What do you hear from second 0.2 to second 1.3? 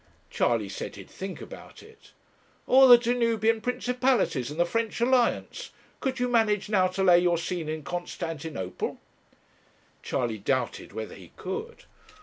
Charley said he'd